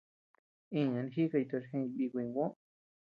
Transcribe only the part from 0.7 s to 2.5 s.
Iñan jíkay tochi jeʼeñ bíku jinguö.